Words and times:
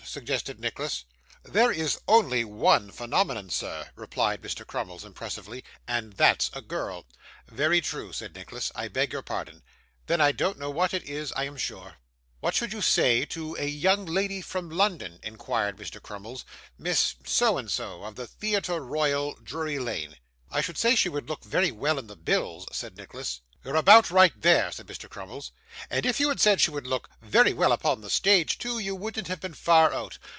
suggested 0.03 0.59
Nicholas. 0.59 1.05
'There 1.43 1.71
is 1.71 1.97
only 2.05 2.43
one 2.43 2.91
phenomenon, 2.91 3.49
sir,' 3.49 3.87
replied 3.95 4.41
Mr. 4.41 4.67
Crummles 4.67 5.05
impressively, 5.05 5.63
'and 5.87 6.11
that's 6.13 6.49
a 6.51 6.61
girl.' 6.61 7.05
'Very 7.47 7.79
true,' 7.79 8.11
said 8.11 8.35
Nicholas. 8.35 8.73
'I 8.75 8.89
beg 8.89 9.13
your 9.13 9.21
pardon. 9.21 9.63
Then 10.07 10.19
I 10.19 10.33
don't 10.33 10.59
know 10.59 10.69
what 10.69 10.93
it 10.93 11.03
is, 11.05 11.31
I 11.31 11.45
am 11.45 11.55
sure.' 11.55 11.95
'What 12.41 12.53
should 12.55 12.73
you 12.73 12.81
say 12.81 13.23
to 13.27 13.55
a 13.57 13.65
young 13.69 14.05
lady 14.05 14.41
from 14.41 14.69
London?' 14.69 15.17
inquired 15.23 15.77
Mr. 15.77 16.01
Crummles. 16.01 16.43
'Miss 16.77 17.15
So 17.23 17.57
and 17.57 17.71
so, 17.71 18.03
of 18.03 18.15
the 18.17 18.27
Theatre 18.27 18.83
Royal, 18.83 19.35
Drury 19.41 19.79
Lane?' 19.79 20.17
'I 20.53 20.59
should 20.59 20.77
say 20.77 20.93
she 20.95 21.07
would 21.07 21.29
look 21.29 21.45
very 21.45 21.71
well 21.71 21.97
in 21.97 22.07
the 22.07 22.17
bills,' 22.17 22.67
said 22.73 22.97
Nicholas. 22.97 23.39
'You're 23.63 23.75
about 23.75 24.09
right 24.09 24.33
there,' 24.41 24.71
said 24.71 24.87
Mr. 24.87 25.07
Crummles; 25.07 25.51
'and 25.87 26.03
if 26.03 26.19
you 26.19 26.29
had 26.29 26.41
said 26.41 26.59
she 26.59 26.71
would 26.71 26.87
look 26.87 27.07
very 27.21 27.53
well 27.53 27.71
upon 27.71 28.01
the 28.01 28.09
stage 28.09 28.57
too, 28.57 28.79
you 28.79 28.95
wouldn't 28.95 29.27
have 29.27 29.39
been 29.39 29.53
far 29.53 29.93
out. 29.93 30.17